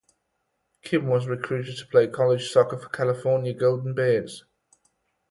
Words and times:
Kim 0.81 1.05
was 1.05 1.27
recruited 1.27 1.77
to 1.77 1.85
play 1.85 2.07
college 2.07 2.49
soccer 2.49 2.75
for 2.75 2.89
California 2.89 3.53
Golden 3.53 3.93
Bears. 3.93 4.43